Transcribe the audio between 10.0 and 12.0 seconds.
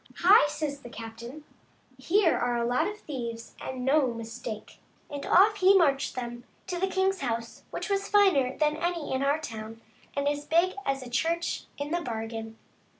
and as big as a church into